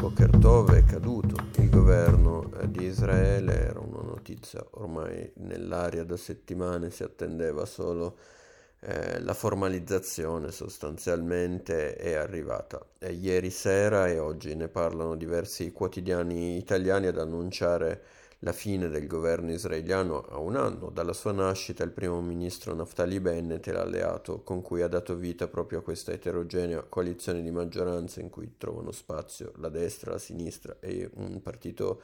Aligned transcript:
Boker 0.00 0.30
Tov 0.38 0.72
è 0.72 0.82
caduto 0.82 1.36
il 1.56 1.68
governo 1.68 2.50
di 2.64 2.84
Israele, 2.84 3.66
era 3.66 3.80
una 3.80 4.00
notizia 4.00 4.64
ormai 4.70 5.30
nell'aria 5.34 6.04
da 6.04 6.16
settimane, 6.16 6.88
si 6.90 7.02
attendeva 7.02 7.66
solo 7.66 8.16
eh, 8.80 9.20
la 9.20 9.34
formalizzazione 9.34 10.52
sostanzialmente 10.52 11.96
è 11.96 12.14
arrivata. 12.14 12.82
E 12.98 13.12
ieri 13.12 13.50
sera 13.50 14.08
e 14.08 14.18
oggi 14.18 14.54
ne 14.54 14.68
parlano 14.68 15.16
diversi 15.16 15.70
quotidiani 15.70 16.56
italiani 16.56 17.06
ad 17.06 17.18
annunciare 17.18 18.02
la 18.42 18.52
fine 18.52 18.88
del 18.88 19.06
governo 19.06 19.52
israeliano 19.52 20.22
a 20.22 20.38
un 20.38 20.56
anno 20.56 20.88
dalla 20.88 21.12
sua 21.12 21.32
nascita 21.32 21.84
il 21.84 21.90
primo 21.90 22.22
ministro 22.22 22.74
Naftali 22.74 23.20
Bennett 23.20 23.66
e 23.66 23.72
l'alleato 23.72 24.42
con 24.42 24.62
cui 24.62 24.80
ha 24.80 24.88
dato 24.88 25.14
vita 25.14 25.46
proprio 25.46 25.80
a 25.80 25.82
questa 25.82 26.12
eterogenea 26.12 26.82
coalizione 26.82 27.42
di 27.42 27.50
maggioranza 27.50 28.20
in 28.20 28.30
cui 28.30 28.54
trovano 28.56 28.92
spazio 28.92 29.52
la 29.56 29.68
destra, 29.68 30.12
la 30.12 30.18
sinistra 30.18 30.76
e 30.80 31.10
un 31.16 31.42
partito 31.42 32.00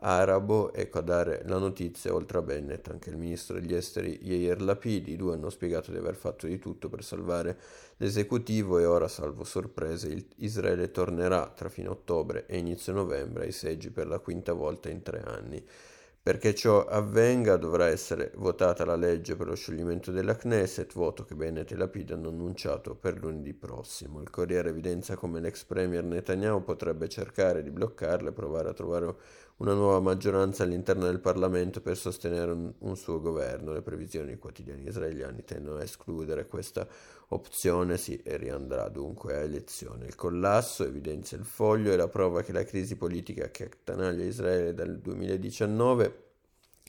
arabo, 0.00 0.72
ecco 0.72 0.98
a 0.98 1.02
dare 1.02 1.42
la 1.46 1.58
notizia 1.58 2.14
oltre 2.14 2.38
a 2.38 2.42
Bennett 2.42 2.88
anche 2.88 3.10
il 3.10 3.16
ministro 3.16 3.58
degli 3.58 3.74
esteri 3.74 4.18
Yair 4.22 4.60
Lapid, 4.60 5.08
i 5.08 5.16
due 5.16 5.34
hanno 5.34 5.50
spiegato 5.50 5.90
di 5.90 5.98
aver 5.98 6.14
fatto 6.14 6.46
di 6.46 6.58
tutto 6.58 6.88
per 6.88 7.04
salvare 7.04 7.58
l'esecutivo 7.96 8.78
e 8.78 8.84
ora 8.84 9.08
salvo 9.08 9.44
sorprese 9.44 10.26
Israele 10.36 10.90
tornerà 10.90 11.52
tra 11.54 11.68
fine 11.68 11.88
ottobre 11.88 12.46
e 12.46 12.58
inizio 12.58 12.92
novembre 12.92 13.44
ai 13.44 13.52
seggi 13.52 13.90
per 13.90 14.06
la 14.06 14.18
quinta 14.18 14.52
volta 14.52 14.88
in 14.88 15.02
tre 15.02 15.22
anni. 15.22 15.64
Perché 16.22 16.54
ciò 16.54 16.84
avvenga 16.84 17.56
dovrà 17.56 17.86
essere 17.86 18.30
votata 18.34 18.84
la 18.84 18.94
legge 18.94 19.36
per 19.36 19.46
lo 19.46 19.54
scioglimento 19.54 20.12
della 20.12 20.36
Knesset, 20.36 20.92
voto 20.92 21.24
che 21.24 21.34
Bennett 21.34 21.72
e 21.72 21.76
Lapid 21.76 22.10
hanno 22.10 22.28
annunciato 22.28 22.94
per 22.94 23.18
lunedì 23.18 23.54
prossimo. 23.54 24.20
Il 24.20 24.28
Corriere 24.28 24.68
evidenzia 24.68 25.16
come 25.16 25.40
l'ex 25.40 25.64
premier 25.64 26.04
Netanyahu 26.04 26.62
potrebbe 26.62 27.08
cercare 27.08 27.62
di 27.62 27.70
bloccarla 27.70 28.28
e 28.28 28.32
provare 28.32 28.68
a 28.68 28.74
trovare 28.74 29.14
una 29.60 29.74
nuova 29.74 30.00
maggioranza 30.00 30.62
all'interno 30.62 31.04
del 31.04 31.20
Parlamento 31.20 31.80
per 31.80 31.96
sostenere 31.96 32.50
un, 32.50 32.72
un 32.78 32.96
suo 32.96 33.20
governo. 33.20 33.72
Le 33.72 33.82
previsioni 33.82 34.36
quotidiane 34.36 34.82
israeliani 34.82 35.44
tendono 35.44 35.78
a 35.78 35.82
escludere 35.82 36.46
questa 36.46 36.86
opzione, 37.28 37.98
si 37.98 38.20
riandrà 38.24 38.88
dunque 38.88 39.34
a 39.34 39.40
elezioni. 39.40 40.06
Il 40.06 40.14
collasso, 40.14 40.84
evidenzia 40.84 41.36
il 41.36 41.44
foglio, 41.44 41.92
è 41.92 41.96
la 41.96 42.08
prova 42.08 42.42
che 42.42 42.52
la 42.52 42.64
crisi 42.64 42.96
politica 42.96 43.50
che 43.50 43.64
attanaglia 43.64 44.24
Israele 44.24 44.72
dal 44.72 44.98
2019 44.98 46.29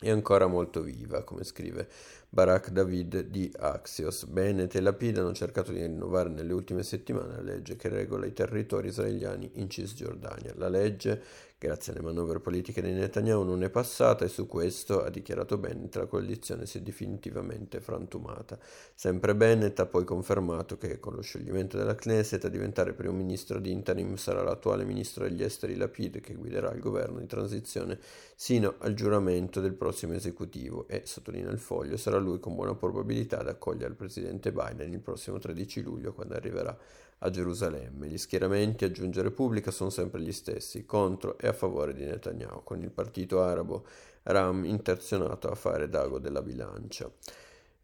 è 0.02 0.10
ancora 0.10 0.48
molto 0.48 0.82
viva, 0.82 1.24
come 1.24 1.44
scrive 1.44 1.88
Barak 2.28 2.72
David 2.72 3.28
di 3.28 3.54
Axios. 3.56 4.26
Bennett 4.26 4.74
e 4.74 4.82
Lapid 4.82 5.20
hanno 5.20 5.34
cercato 5.34 5.72
di 5.72 5.80
rinnovare 5.80 6.30
nelle 6.30 6.54
ultime 6.54 6.82
settimane 6.82 7.36
la 7.36 7.42
legge 7.42 7.76
che 7.76 7.88
regola 7.88 8.26
i 8.26 8.34
territori 8.34 8.88
israeliani 8.88 9.52
in 9.56 9.70
Cisgiordania. 9.70 10.54
La 10.56 10.70
legge 10.70 11.22
Grazie 11.64 11.94
alle 11.94 12.02
manovre 12.02 12.40
politiche 12.40 12.82
di 12.82 12.92
Netanyahu 12.92 13.44
non 13.44 13.62
è 13.62 13.70
passata 13.70 14.26
e 14.26 14.30
su 14.30 14.48
questo, 14.48 15.04
ha 15.04 15.12
dichiarato 15.12 15.60
Bennett, 15.60 15.96
la 15.96 16.08
coalizione 16.08 16.66
si 16.66 16.80
è 16.80 16.82
definitivamente 16.82 17.80
frantumata. 17.82 18.58
Sempre 18.96 19.36
Bennett 19.36 19.80
ha 19.80 19.86
poi 19.86 20.04
confermato 20.04 20.80
che 20.80 21.00
con 21.00 21.14
lo 21.14 21.22
scioglimento 21.22 21.78
della 21.78 21.94
Knesset 21.94 22.44
a 22.46 22.50
diventare 22.50 22.94
primo 22.94 23.14
ministro 23.14 23.60
di 23.60 23.70
interim 23.70 24.16
sarà 24.16 24.42
l'attuale 24.42 24.86
ministro 24.86 25.26
degli 25.26 25.44
esteri 25.44 25.76
Lapid 25.76 26.20
che 26.20 26.34
guiderà 26.34 26.72
il 26.72 26.80
governo 26.80 27.20
di 27.20 27.28
transizione 27.28 28.00
sino 28.34 28.74
al 28.80 28.96
giuramento 28.96 29.62
del 29.62 29.74
prossimo 29.74 29.90
esecutivo 29.92 30.88
e, 30.88 31.04
sottolinea 31.06 31.52
il 31.52 31.60
foglio, 31.60 31.98
sarà 31.98 32.18
lui 32.18 32.40
con 32.40 32.56
buona 32.56 32.76
probabilità 32.76 33.40
ad 33.40 33.48
accogliere 33.48 33.90
il 33.90 33.96
presidente 33.96 34.52
Biden 34.52 34.92
il 34.92 35.00
prossimo 35.00 35.38
13 35.38 35.82
luglio 35.82 36.14
quando 36.14 36.36
arriverà 36.36 36.78
a 37.20 37.30
Gerusalemme. 37.30 38.08
Gli 38.08 38.18
schieramenti, 38.18 38.86
aggiunge 38.86 39.22
Repubblica, 39.22 39.72
sono 39.72 39.90
sempre 39.90 40.22
gli 40.22 40.32
stessi, 40.32 40.86
contro 40.86 41.38
e 41.38 41.48
a 41.48 41.54
favore 41.54 41.94
di 41.94 42.04
Netanyahu, 42.06 42.64
con 42.64 42.82
il 42.82 42.92
partito 42.92 43.42
arabo 43.42 43.86
Ram 44.24 44.66
intenzionato 44.66 45.50
a 45.50 45.56
fare 45.56 45.90
d'ago 45.90 46.20
della 46.20 46.42
bilancia. 46.42 47.12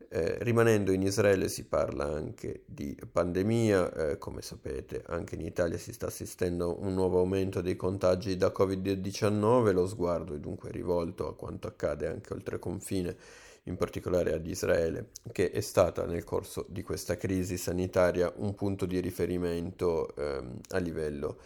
Eh, 0.10 0.38
rimanendo 0.40 0.94
in 0.94 1.02
Israele 1.02 1.50
si 1.50 1.66
parla 1.66 2.06
anche 2.06 2.64
di 2.66 2.98
pandemia, 3.12 3.94
eh, 4.12 4.18
come 4.18 4.42
sapete 4.42 5.04
anche 5.08 5.36
in 5.36 5.42
Italia 5.42 5.78
si 5.78 5.92
sta 5.92 6.06
assistendo 6.06 6.70
a 6.70 6.86
un 6.86 6.94
nuovo 6.94 7.20
aumento 7.20 7.60
dei 7.60 7.76
contagi 7.76 8.38
da 8.38 8.54
Covid-19, 8.56 9.74
lo 9.74 9.86
sguardo 9.86 10.34
è 10.34 10.40
dunque 10.40 10.72
rivolto 10.72 11.28
a 11.28 11.36
quanto 11.36 11.68
accade 11.68 12.08
anche 12.08 12.34
oltre 12.34 12.58
confine 12.58 13.18
in 13.64 13.76
particolare 13.76 14.34
ad 14.34 14.48
Israele, 14.48 15.10
che 15.34 15.52
è 15.52 15.60
stata 15.60 16.06
nel 16.06 16.24
corso 16.24 16.66
di 16.70 16.84
questa 16.84 17.18
crisi 17.18 17.58
sanitaria 17.58 18.32
un 18.38 18.56
punto 18.56 18.86
di 18.86 19.02
riferimento 19.02 20.16
ehm, 20.16 20.60
a 20.70 20.78
livello 20.78 21.38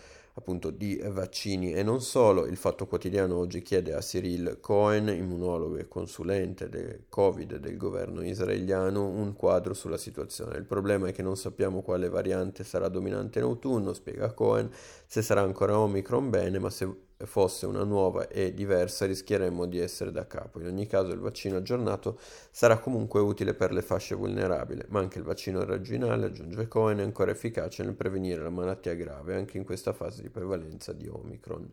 appunto 0.41 0.71
di 0.71 0.99
vaccini 1.05 1.71
e 1.71 1.83
non 1.83 2.01
solo. 2.01 2.47
Il 2.47 2.57
Fatto 2.57 2.87
Quotidiano 2.87 3.37
oggi 3.37 3.61
chiede 3.61 3.93
a 3.93 3.99
Cyril 3.99 4.57
Cohen, 4.59 5.07
immunologo 5.09 5.77
e 5.77 5.87
consulente 5.87 6.67
del 6.67 7.03
Covid 7.07 7.57
del 7.57 7.77
governo 7.77 8.23
israeliano, 8.23 9.07
un 9.07 9.33
quadro 9.33 9.75
sulla 9.75 9.97
situazione. 9.97 10.57
Il 10.57 10.65
problema 10.65 11.07
è 11.07 11.11
che 11.13 11.21
non 11.21 11.37
sappiamo 11.37 11.81
quale 11.83 12.09
variante 12.09 12.63
sarà 12.63 12.87
dominante 12.87 13.37
in 13.37 13.45
autunno, 13.45 13.93
spiega 13.93 14.33
Cohen, 14.33 14.69
se 15.05 15.21
sarà 15.21 15.41
ancora 15.41 15.77
Omicron 15.77 16.29
bene, 16.31 16.57
ma 16.57 16.71
se 16.71 17.09
fosse 17.25 17.65
una 17.65 17.83
nuova 17.83 18.27
e 18.27 18.53
diversa 18.53 19.05
rischieremmo 19.05 19.65
di 19.65 19.79
essere 19.79 20.11
da 20.11 20.27
capo. 20.27 20.59
In 20.59 20.67
ogni 20.67 20.87
caso 20.87 21.11
il 21.11 21.19
vaccino 21.19 21.57
aggiornato 21.57 22.19
sarà 22.51 22.79
comunque 22.79 23.19
utile 23.19 23.53
per 23.53 23.71
le 23.71 23.81
fasce 23.81 24.15
vulnerabili, 24.15 24.83
ma 24.89 24.99
anche 24.99 25.17
il 25.17 25.23
vaccino 25.23 25.63
regionale, 25.63 26.27
aggiunge 26.27 26.67
Cohen, 26.67 26.99
è 26.99 27.03
ancora 27.03 27.31
efficace 27.31 27.83
nel 27.83 27.93
prevenire 27.93 28.41
la 28.41 28.49
malattia 28.49 28.93
grave 28.93 29.35
anche 29.35 29.57
in 29.57 29.63
questa 29.63 29.93
fase 29.93 30.21
di 30.21 30.29
prevalenza 30.29 30.93
di 30.93 31.07
Omicron. 31.07 31.71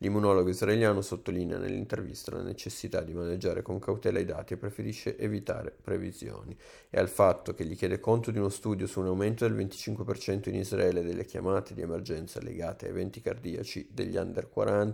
L'immunologo 0.00 0.48
israeliano 0.48 1.00
sottolinea 1.00 1.58
nell'intervista 1.58 2.36
la 2.36 2.42
necessità 2.42 3.00
di 3.00 3.14
maneggiare 3.14 3.62
con 3.62 3.80
cautela 3.80 4.20
i 4.20 4.24
dati 4.24 4.54
e 4.54 4.56
preferisce 4.56 5.18
evitare 5.18 5.76
previsioni. 5.82 6.56
E 6.88 7.00
al 7.00 7.08
fatto 7.08 7.52
che 7.52 7.64
gli 7.64 7.74
chiede 7.74 7.98
conto 7.98 8.30
di 8.30 8.38
uno 8.38 8.48
studio 8.48 8.86
su 8.86 9.00
un 9.00 9.06
aumento 9.06 9.44
del 9.44 9.56
25% 9.56 10.50
in 10.50 10.54
Israele 10.54 11.02
delle 11.02 11.24
chiamate 11.24 11.74
di 11.74 11.80
emergenza 11.80 12.40
legate 12.40 12.86
a 12.86 12.90
eventi 12.90 13.20
cardiaci 13.20 13.88
degli 13.90 14.16
under 14.16 14.48
40 14.48 14.87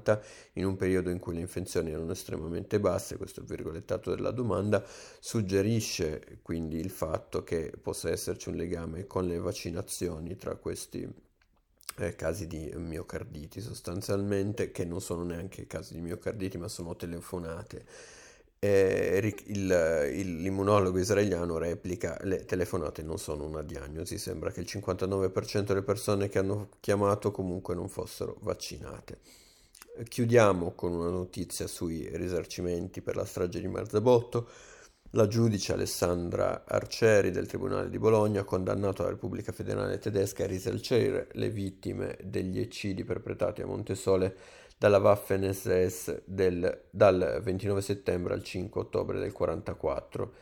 in 0.54 0.64
un 0.64 0.76
periodo 0.76 1.10
in 1.10 1.18
cui 1.18 1.34
le 1.34 1.40
infezioni 1.40 1.90
erano 1.90 2.12
estremamente 2.12 2.80
basse, 2.80 3.16
questo 3.16 3.42
virgolettato 3.42 4.14
della 4.14 4.30
domanda, 4.30 4.84
suggerisce 5.20 6.38
quindi 6.42 6.78
il 6.78 6.90
fatto 6.90 7.44
che 7.44 7.72
possa 7.80 8.10
esserci 8.10 8.48
un 8.48 8.56
legame 8.56 9.06
con 9.06 9.26
le 9.26 9.38
vaccinazioni 9.38 10.36
tra 10.36 10.56
questi 10.56 11.08
eh, 11.96 12.16
casi 12.16 12.46
di 12.46 12.72
miocarditi 12.76 13.60
sostanzialmente, 13.60 14.70
che 14.70 14.84
non 14.84 15.00
sono 15.00 15.22
neanche 15.22 15.66
casi 15.66 15.94
di 15.94 16.00
miocarditi 16.00 16.58
ma 16.58 16.68
sono 16.68 16.96
telefonate. 16.96 17.84
Il, 18.64 19.34
il, 19.48 20.36
l'immunologo 20.40 20.98
israeliano 20.98 21.58
replica 21.58 22.16
le 22.22 22.46
telefonate 22.46 23.02
non 23.02 23.18
sono 23.18 23.44
una 23.44 23.62
diagnosi, 23.62 24.16
sembra 24.16 24.50
che 24.50 24.60
il 24.60 24.66
59% 24.66 25.64
delle 25.64 25.82
persone 25.82 26.30
che 26.30 26.38
hanno 26.38 26.70
chiamato 26.80 27.30
comunque 27.30 27.74
non 27.74 27.90
fossero 27.90 28.38
vaccinate. 28.40 29.18
Chiudiamo 30.02 30.72
con 30.72 30.92
una 30.92 31.08
notizia 31.08 31.68
sui 31.68 32.08
risarcimenti 32.14 33.00
per 33.00 33.14
la 33.14 33.24
strage 33.24 33.60
di 33.60 33.68
Marzabotto. 33.68 34.48
La 35.10 35.28
giudice 35.28 35.72
Alessandra 35.72 36.64
Arcieri 36.66 37.30
del 37.30 37.46
Tribunale 37.46 37.88
di 37.88 37.98
Bologna 38.00 38.40
ha 38.40 38.44
condannato 38.44 39.04
la 39.04 39.10
Repubblica 39.10 39.52
Federale 39.52 39.98
Tedesca 39.98 40.42
a 40.42 40.48
risarcire 40.48 41.28
le 41.34 41.48
vittime 41.48 42.18
degli 42.24 42.58
eccidi 42.58 43.04
perpetrati 43.04 43.62
a 43.62 43.66
Montesole 43.66 44.36
dalla 44.76 44.98
Waffen-SS 44.98 46.22
del, 46.24 46.86
dal 46.90 47.40
29 47.40 47.80
settembre 47.80 48.34
al 48.34 48.42
5 48.42 48.80
ottobre 48.80 49.20
del 49.20 49.32
1944 49.32 50.34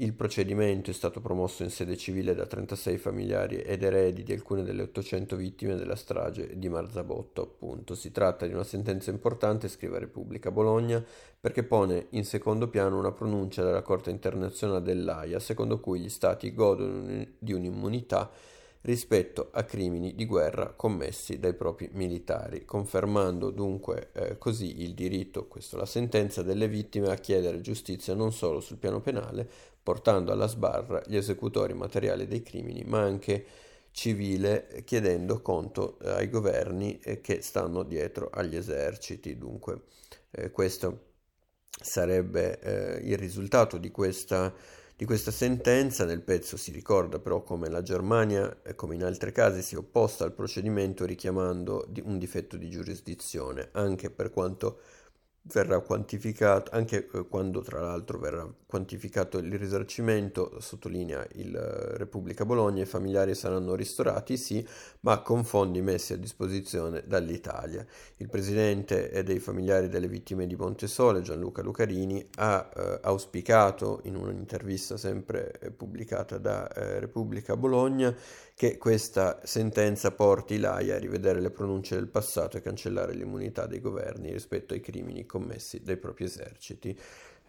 il 0.00 0.12
procedimento 0.14 0.90
è 0.90 0.92
stato 0.92 1.20
promosso 1.20 1.64
in 1.64 1.70
sede 1.70 1.96
civile 1.96 2.34
da 2.34 2.46
36 2.46 2.98
familiari 2.98 3.56
ed 3.56 3.82
eredi 3.82 4.22
di 4.22 4.32
alcune 4.32 4.62
delle 4.62 4.82
800 4.82 5.34
vittime 5.34 5.74
della 5.74 5.96
strage 5.96 6.56
di 6.56 6.68
Marzabotto, 6.68 7.42
appunto. 7.42 7.94
Si 7.94 8.12
tratta 8.12 8.46
di 8.46 8.52
una 8.52 8.64
sentenza 8.64 9.10
importante, 9.10 9.68
scrive 9.68 9.98
Repubblica 9.98 10.52
Bologna, 10.52 11.04
perché 11.40 11.64
pone 11.64 12.06
in 12.10 12.24
secondo 12.24 12.68
piano 12.68 12.98
una 12.98 13.12
pronuncia 13.12 13.64
della 13.64 13.82
Corte 13.82 14.10
internazionale 14.10 14.82
dell'AIA, 14.82 15.40
secondo 15.40 15.80
cui 15.80 16.00
gli 16.00 16.08
Stati 16.08 16.54
godono 16.54 17.26
di 17.36 17.52
un'immunità 17.52 18.30
rispetto 18.82 19.50
a 19.52 19.64
crimini 19.64 20.14
di 20.14 20.24
guerra 20.24 20.72
commessi 20.72 21.38
dai 21.38 21.54
propri 21.54 21.90
militari, 21.92 22.64
confermando 22.64 23.50
dunque 23.50 24.10
eh, 24.12 24.38
così 24.38 24.82
il 24.82 24.94
diritto, 24.94 25.46
questa 25.46 25.76
la 25.76 25.86
sentenza, 25.86 26.42
delle 26.42 26.68
vittime 26.68 27.10
a 27.10 27.16
chiedere 27.16 27.60
giustizia 27.60 28.14
non 28.14 28.32
solo 28.32 28.60
sul 28.60 28.78
piano 28.78 29.00
penale, 29.00 29.48
portando 29.82 30.32
alla 30.32 30.46
sbarra 30.46 31.02
gli 31.06 31.16
esecutori 31.16 31.74
materiali 31.74 32.26
dei 32.26 32.42
crimini, 32.42 32.84
ma 32.84 33.00
anche 33.00 33.44
civile, 33.90 34.82
chiedendo 34.84 35.40
conto 35.40 35.98
eh, 36.00 36.10
ai 36.10 36.30
governi 36.30 36.98
eh, 37.00 37.20
che 37.20 37.42
stanno 37.42 37.82
dietro 37.82 38.30
agli 38.32 38.54
eserciti. 38.54 39.36
Dunque, 39.36 39.82
eh, 40.30 40.50
questo 40.50 41.06
sarebbe 41.80 42.60
eh, 42.60 43.08
il 43.08 43.18
risultato 43.18 43.78
di 43.78 43.90
questa 43.90 44.54
Di 44.98 45.04
questa 45.04 45.30
sentenza 45.30 46.04
nel 46.04 46.22
pezzo 46.22 46.56
si 46.56 46.72
ricorda 46.72 47.20
però 47.20 47.44
come 47.44 47.68
la 47.68 47.82
Germania, 47.82 48.60
come 48.74 48.96
in 48.96 49.04
altri 49.04 49.30
casi, 49.30 49.62
si 49.62 49.76
è 49.76 49.78
opposta 49.78 50.24
al 50.24 50.32
procedimento 50.32 51.04
richiamando 51.04 51.88
un 52.02 52.18
difetto 52.18 52.56
di 52.56 52.68
giurisdizione, 52.68 53.68
anche 53.74 54.10
per 54.10 54.30
quanto 54.30 54.80
verrà 55.50 55.80
quantificato, 55.80 56.70
anche 56.74 57.08
eh, 57.12 57.26
quando 57.28 57.60
tra 57.60 57.80
l'altro 57.80 58.18
verrà 58.18 58.48
quantificato 58.66 59.38
il 59.38 59.58
risarcimento, 59.58 60.60
sottolinea 60.60 61.26
il 61.32 61.54
eh, 61.54 61.96
Repubblica 61.96 62.44
Bologna, 62.44 62.82
i 62.82 62.86
familiari 62.86 63.34
saranno 63.34 63.74
ristorati, 63.74 64.36
sì, 64.36 64.66
ma 65.00 65.20
con 65.20 65.44
fondi 65.44 65.80
messi 65.80 66.12
a 66.12 66.16
disposizione 66.16 67.04
dall'Italia. 67.06 67.84
Il 68.16 68.28
presidente 68.28 69.22
dei 69.24 69.38
familiari 69.38 69.88
delle 69.88 70.08
vittime 70.08 70.46
di 70.46 70.56
Montesole, 70.56 71.22
Gianluca 71.22 71.62
Lucarini, 71.62 72.26
ha 72.36 72.68
eh, 72.74 72.98
auspicato 73.02 74.00
in 74.04 74.16
un'intervista 74.16 74.96
sempre 74.96 75.58
eh, 75.60 75.70
pubblicata 75.70 76.38
da 76.38 76.68
eh, 76.68 76.98
Repubblica 76.98 77.56
Bologna 77.56 78.14
che 78.58 78.76
questa 78.76 79.38
sentenza 79.44 80.10
porti 80.10 80.58
l'AIA 80.58 80.96
a 80.96 80.98
rivedere 80.98 81.40
le 81.40 81.52
pronunce 81.52 81.94
del 81.94 82.08
passato 82.08 82.56
e 82.56 82.60
cancellare 82.60 83.14
l'immunità 83.14 83.66
dei 83.66 83.80
governi 83.80 84.32
rispetto 84.32 84.74
ai 84.74 84.80
crimini 84.80 85.24
commessi 85.38 85.82
dai 85.82 85.96
propri 85.96 86.24
eserciti. 86.24 86.98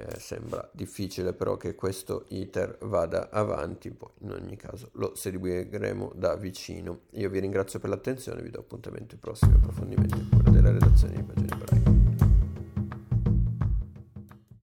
Eh, 0.02 0.18
sembra 0.18 0.70
difficile 0.72 1.34
però 1.34 1.58
che 1.58 1.76
questo 1.76 2.24
iter 2.30 2.78
vada 2.84 3.30
avanti, 3.32 3.92
poi 3.92 4.12
in 4.20 4.32
ogni 4.32 4.56
caso 4.56 4.92
lo 4.94 5.14
seguiremo 5.14 6.14
da 6.16 6.36
vicino. 6.36 7.02
Io 7.12 7.30
vi 7.30 7.40
ringrazio 7.40 7.80
per 7.80 7.90
l'attenzione, 7.90 8.42
vi 8.42 8.50
do 8.50 8.60
appuntamento 8.60 9.16
ai 9.16 9.20
prossimi 9.20 9.56
approfondimenti 9.56 10.30
della 10.52 10.72
redazione 10.72 11.16
di 11.16 11.24
Pagine 11.24 11.52
Ebraiche. 11.52 11.99